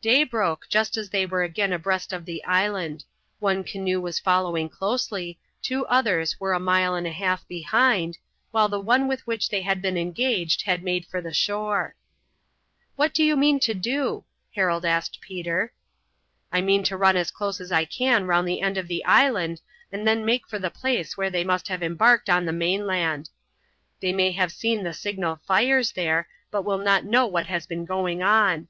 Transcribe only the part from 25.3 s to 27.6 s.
fires there, but will not know what